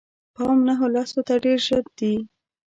پام 0.35 0.57
نهه 0.67 0.85
لسو 0.93 1.19
ته 1.27 1.33
ډېر 1.43 1.59
نژدې 1.63 1.83
دي. 1.97 2.13